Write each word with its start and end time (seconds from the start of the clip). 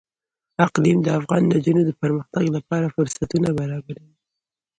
اقلیم 0.65 0.97
د 1.03 1.07
افغان 1.19 1.41
نجونو 1.53 1.81
د 1.85 1.91
پرمختګ 2.01 2.45
لپاره 2.57 2.93
فرصتونه 2.95 3.49
برابروي. 3.59 4.15